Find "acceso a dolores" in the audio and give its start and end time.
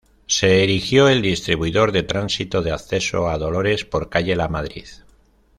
2.71-3.85